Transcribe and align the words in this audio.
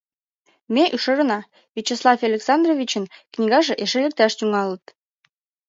Ме 0.73 0.83
ӱшанена, 0.95 1.39
Вячеслав 1.75 2.19
Александровичын 2.29 3.05
книгаже 3.33 3.73
эше 3.83 3.97
лекташ 4.03 4.33
тӱҥалыт. 4.37 4.85